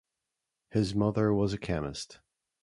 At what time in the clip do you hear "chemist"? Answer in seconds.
1.59-2.21